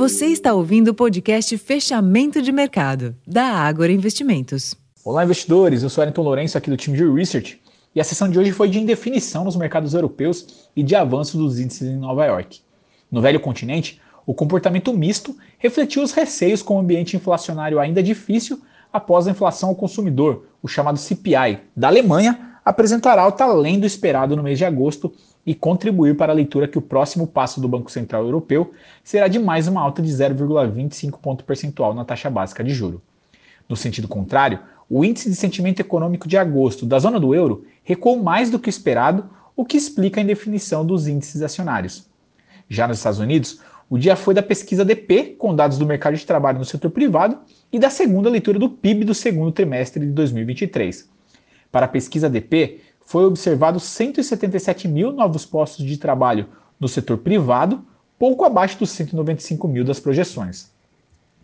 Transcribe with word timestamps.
Você 0.00 0.28
está 0.28 0.54
ouvindo 0.54 0.88
o 0.88 0.94
podcast 0.94 1.58
Fechamento 1.58 2.40
de 2.40 2.50
Mercado, 2.50 3.14
da 3.26 3.44
Ágora 3.44 3.92
Investimentos. 3.92 4.74
Olá, 5.04 5.22
investidores. 5.24 5.82
Eu 5.82 5.90
sou 5.90 6.02
Ayrton 6.02 6.22
Lourenço, 6.22 6.56
aqui 6.56 6.70
do 6.70 6.76
time 6.78 6.96
de 6.96 7.04
Research. 7.04 7.60
E 7.94 8.00
a 8.00 8.04
sessão 8.04 8.26
de 8.26 8.38
hoje 8.38 8.50
foi 8.50 8.70
de 8.70 8.80
indefinição 8.80 9.44
nos 9.44 9.56
mercados 9.56 9.92
europeus 9.92 10.70
e 10.74 10.82
de 10.82 10.96
avanço 10.96 11.36
dos 11.36 11.60
índices 11.60 11.86
em 11.86 11.98
Nova 11.98 12.24
York. 12.24 12.62
No 13.12 13.20
velho 13.20 13.38
continente, 13.40 14.00
o 14.24 14.32
comportamento 14.32 14.90
misto 14.94 15.36
refletiu 15.58 16.02
os 16.02 16.12
receios 16.12 16.62
com 16.62 16.76
o 16.76 16.80
ambiente 16.80 17.14
inflacionário 17.14 17.78
ainda 17.78 18.02
difícil 18.02 18.58
após 18.90 19.28
a 19.28 19.32
inflação 19.32 19.68
ao 19.68 19.76
consumidor, 19.76 20.46
o 20.62 20.66
chamado 20.66 20.98
CPI, 20.98 21.58
da 21.76 21.88
Alemanha, 21.88 22.56
apresentar 22.64 23.18
alta 23.18 23.44
além 23.44 23.78
do 23.78 23.86
esperado 23.86 24.34
no 24.34 24.42
mês 24.42 24.56
de 24.56 24.64
agosto 24.64 25.12
e 25.44 25.54
contribuir 25.54 26.16
para 26.16 26.32
a 26.32 26.34
leitura 26.34 26.68
que 26.68 26.78
o 26.78 26.82
próximo 26.82 27.26
passo 27.26 27.60
do 27.60 27.68
Banco 27.68 27.90
Central 27.90 28.24
Europeu 28.24 28.72
será 29.02 29.26
de 29.28 29.38
mais 29.38 29.66
uma 29.66 29.80
alta 29.80 30.02
de 30.02 30.10
0,25 30.10 31.18
ponto 31.18 31.44
percentual 31.44 31.94
na 31.94 32.04
taxa 32.04 32.28
básica 32.28 32.62
de 32.62 32.72
juro. 32.72 33.02
No 33.68 33.76
sentido 33.76 34.08
contrário, 34.08 34.58
o 34.88 35.04
índice 35.04 35.30
de 35.30 35.36
sentimento 35.36 35.80
econômico 35.80 36.26
de 36.26 36.36
agosto 36.36 36.84
da 36.84 36.98
zona 36.98 37.20
do 37.20 37.34
euro 37.34 37.64
recuou 37.84 38.20
mais 38.22 38.50
do 38.50 38.58
que 38.58 38.68
esperado, 38.68 39.30
o 39.54 39.64
que 39.64 39.76
explica 39.76 40.20
a 40.20 40.24
indefinição 40.24 40.84
dos 40.84 41.06
índices 41.06 41.42
acionários. 41.42 42.08
Já 42.68 42.88
nos 42.88 42.98
Estados 42.98 43.20
Unidos, 43.20 43.60
o 43.88 43.98
dia 43.98 44.14
foi 44.14 44.34
da 44.34 44.42
pesquisa 44.42 44.84
DP, 44.84 45.36
com 45.38 45.54
dados 45.54 45.78
do 45.78 45.86
mercado 45.86 46.16
de 46.16 46.24
trabalho 46.24 46.58
no 46.58 46.64
setor 46.64 46.90
privado, 46.90 47.38
e 47.72 47.78
da 47.78 47.90
segunda 47.90 48.30
leitura 48.30 48.58
do 48.58 48.68
PIB 48.68 49.04
do 49.04 49.14
segundo 49.14 49.52
trimestre 49.52 50.06
de 50.06 50.12
2023. 50.12 51.08
Para 51.72 51.86
a 51.86 51.88
pesquisa 51.88 52.28
DP, 52.28 52.80
foi 53.10 53.24
observado 53.24 53.80
177 53.80 54.86
mil 54.86 55.10
novos 55.10 55.44
postos 55.44 55.84
de 55.84 55.96
trabalho 55.96 56.46
no 56.78 56.86
setor 56.86 57.18
privado, 57.18 57.84
pouco 58.16 58.44
abaixo 58.44 58.78
dos 58.78 58.90
195 58.90 59.66
mil 59.66 59.84
das 59.84 59.98
projeções. 59.98 60.70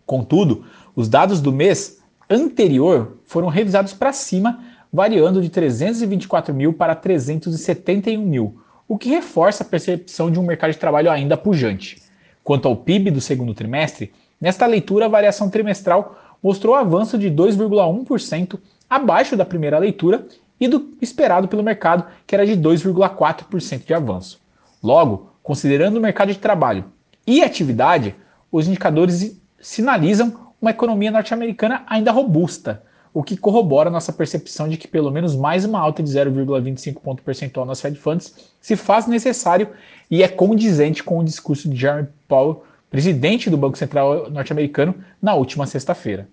Contudo, 0.05 0.63
os 0.95 1.09
dados 1.09 1.41
do 1.41 1.51
mês 1.51 2.01
anterior 2.29 3.17
foram 3.25 3.49
revisados 3.49 3.91
para 3.91 4.13
cima, 4.13 4.63
variando 4.93 5.41
de 5.41 5.49
324 5.49 6.55
mil 6.55 6.71
para 6.71 6.95
371 6.95 8.25
mil, 8.25 8.61
o 8.87 8.97
que 8.97 9.09
reforça 9.09 9.65
a 9.65 9.67
percepção 9.67 10.31
de 10.31 10.39
um 10.39 10.43
mercado 10.43 10.71
de 10.71 10.77
trabalho 10.77 11.11
ainda 11.11 11.35
pujante. 11.35 12.01
Quanto 12.45 12.69
ao 12.69 12.77
PIB 12.77 13.11
do 13.11 13.19
segundo 13.19 13.53
trimestre, 13.53 14.13
nesta 14.39 14.65
leitura 14.65 15.07
a 15.07 15.09
variação 15.09 15.49
trimestral 15.49 16.17
mostrou 16.41 16.75
avanço 16.75 17.17
de 17.17 17.29
2,1% 17.29 18.57
abaixo 18.89 19.35
da 19.35 19.43
primeira 19.43 19.77
leitura 19.77 20.25
e 20.59 20.67
do 20.67 20.95
esperado 21.01 21.47
pelo 21.47 21.63
mercado, 21.63 22.05
que 22.25 22.35
era 22.35 22.45
de 22.45 22.53
2,4% 22.53 23.85
de 23.85 23.93
avanço. 23.93 24.39
Logo, 24.81 25.31
considerando 25.43 25.97
o 25.97 26.01
mercado 26.01 26.31
de 26.31 26.39
trabalho 26.39 26.85
e 27.25 27.43
atividade, 27.43 28.15
os 28.51 28.67
indicadores 28.67 29.39
sinalizam 29.59 30.47
uma 30.61 30.71
economia 30.71 31.11
norte-americana 31.11 31.83
ainda 31.87 32.11
robusta, 32.11 32.83
o 33.13 33.23
que 33.23 33.37
corrobora 33.37 33.89
nossa 33.89 34.13
percepção 34.13 34.67
de 34.67 34.77
que 34.77 34.87
pelo 34.87 35.11
menos 35.11 35.35
mais 35.35 35.65
uma 35.65 35.79
alta 35.79 36.03
de 36.03 36.11
0,25 36.11 36.99
ponto 37.01 37.23
percentual 37.23 37.65
nas 37.65 37.81
Fed 37.81 37.97
Funds 37.97 38.53
se 38.61 38.75
faz 38.75 39.07
necessário 39.07 39.69
e 40.09 40.21
é 40.21 40.27
condizente 40.27 41.03
com 41.03 41.19
o 41.19 41.23
discurso 41.23 41.69
de 41.69 41.75
Jeremy 41.75 42.07
Powell, 42.27 42.63
presidente 42.89 43.49
do 43.49 43.57
Banco 43.57 43.77
Central 43.77 44.29
norte-americano, 44.29 44.95
na 45.21 45.33
última 45.33 45.65
sexta-feira. 45.65 46.27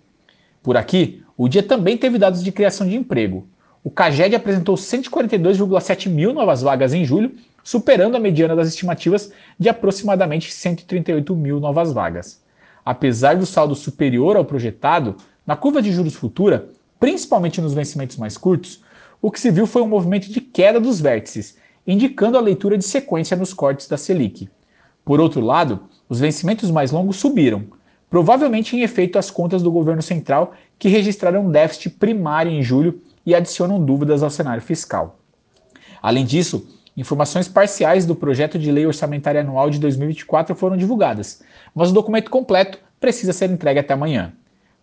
Por 0.62 0.76
aqui, 0.76 1.22
o 1.36 1.48
dia 1.48 1.62
também 1.62 1.96
teve 1.96 2.18
dados 2.18 2.42
de 2.42 2.52
criação 2.52 2.86
de 2.86 2.96
emprego. 2.96 3.46
O 3.84 3.90
CAGED 3.90 4.34
apresentou 4.34 4.76
142,7 4.76 6.08
mil 6.08 6.32
novas 6.32 6.62
vagas 6.62 6.94
em 6.94 7.04
julho, 7.04 7.32
superando 7.62 8.16
a 8.16 8.18
mediana 8.18 8.56
das 8.56 8.68
estimativas 8.68 9.30
de 9.58 9.68
aproximadamente 9.68 10.50
138 10.50 11.36
mil 11.36 11.60
novas 11.60 11.92
vagas. 11.92 12.42
Apesar 12.82 13.36
do 13.36 13.44
saldo 13.44 13.74
superior 13.74 14.38
ao 14.38 14.44
projetado, 14.44 15.16
na 15.46 15.54
curva 15.54 15.82
de 15.82 15.92
juros 15.92 16.14
futura, 16.14 16.70
principalmente 16.98 17.60
nos 17.60 17.74
vencimentos 17.74 18.16
mais 18.16 18.38
curtos, 18.38 18.82
o 19.20 19.30
que 19.30 19.38
se 19.38 19.50
viu 19.50 19.66
foi 19.66 19.82
um 19.82 19.88
movimento 19.88 20.30
de 20.30 20.40
queda 20.40 20.80
dos 20.80 20.98
vértices, 20.98 21.58
indicando 21.86 22.38
a 22.38 22.40
leitura 22.40 22.78
de 22.78 22.84
sequência 22.84 23.36
nos 23.36 23.52
cortes 23.52 23.86
da 23.86 23.98
Selic. 23.98 24.48
Por 25.04 25.20
outro 25.20 25.42
lado, 25.42 25.80
os 26.08 26.20
vencimentos 26.20 26.70
mais 26.70 26.90
longos 26.90 27.16
subiram, 27.16 27.64
provavelmente 28.08 28.74
em 28.74 28.80
efeito 28.80 29.18
às 29.18 29.30
contas 29.30 29.62
do 29.62 29.70
governo 29.70 30.00
central, 30.00 30.54
que 30.78 30.88
registraram 30.88 31.50
déficit 31.50 31.90
primário 31.90 32.50
em 32.50 32.62
julho 32.62 33.02
e 33.24 33.34
adicionam 33.34 33.82
dúvidas 33.82 34.22
ao 34.22 34.30
cenário 34.30 34.62
fiscal. 34.62 35.18
Além 36.02 36.24
disso, 36.24 36.66
informações 36.96 37.48
parciais 37.48 38.04
do 38.04 38.14
projeto 38.14 38.58
de 38.58 38.70
lei 38.70 38.86
orçamentária 38.86 39.40
anual 39.40 39.70
de 39.70 39.78
2024 39.78 40.54
foram 40.54 40.76
divulgadas, 40.76 41.42
mas 41.74 41.90
o 41.90 41.94
documento 41.94 42.30
completo 42.30 42.78
precisa 43.00 43.32
ser 43.32 43.50
entregue 43.50 43.80
até 43.80 43.94
amanhã. 43.94 44.32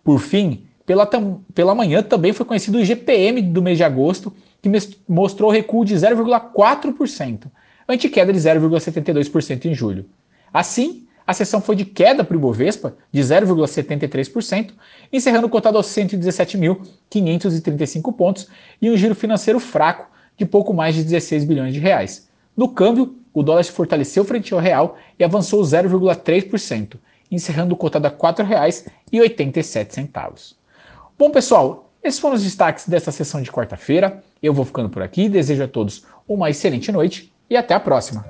Por 0.03 0.19
fim, 0.19 0.65
pela, 0.85 1.07
pela 1.53 1.75
manhã 1.75 2.01
também 2.03 2.33
foi 2.33 2.45
conhecido 2.45 2.77
o 2.77 2.81
IGPM 2.81 3.41
do 3.41 3.61
mês 3.61 3.77
de 3.77 3.83
agosto, 3.83 4.33
que 4.61 4.69
mostrou 5.07 5.49
recuo 5.49 5.85
de 5.85 5.95
0,4%, 5.95 7.47
ante 7.87 8.09
queda 8.09 8.33
de 8.33 8.39
0,72% 8.39 9.65
em 9.65 9.73
julho. 9.73 10.05
Assim, 10.53 11.07
a 11.25 11.33
sessão 11.33 11.59
foi 11.61 11.75
de 11.75 11.85
queda 11.85 12.23
para 12.23 12.35
o 12.35 12.39
Ibovespa, 12.39 12.95
de 13.11 13.21
0,73%, 13.21 14.71
encerrando 15.11 15.49
cotado 15.49 15.77
aos 15.77 15.87
117.535 15.87 18.15
pontos 18.15 18.47
e 18.81 18.89
um 18.89 18.95
giro 18.97 19.13
financeiro 19.15 19.59
fraco 19.59 20.09
de 20.37 20.45
pouco 20.45 20.73
mais 20.73 20.95
de 20.95 21.03
16 21.03 21.43
bilhões 21.45 21.73
de 21.73 21.79
reais. 21.79 22.29
No 22.55 22.69
câmbio, 22.69 23.15
o 23.33 23.41
dólar 23.43 23.63
se 23.63 23.71
fortaleceu 23.71 24.25
frente 24.25 24.53
ao 24.53 24.59
real 24.59 24.97
e 25.17 25.23
avançou 25.23 25.61
0,3%, 25.61 26.95
encerrando 27.29 27.75
cotado 27.75 28.07
a 28.07 28.09
R$ 28.09 28.15
4,87. 28.17 30.55
Bom, 31.17 31.29
pessoal, 31.29 31.91
esses 32.03 32.19
foram 32.19 32.35
os 32.35 32.43
destaques 32.43 32.87
desta 32.87 33.11
sessão 33.11 33.41
de 33.41 33.51
quarta-feira. 33.51 34.23
Eu 34.41 34.53
vou 34.53 34.65
ficando 34.65 34.89
por 34.89 35.03
aqui, 35.03 35.29
desejo 35.29 35.63
a 35.63 35.67
todos 35.67 36.03
uma 36.27 36.49
excelente 36.49 36.91
noite 36.91 37.31
e 37.49 37.55
até 37.55 37.73
a 37.73 37.79
próxima. 37.79 38.25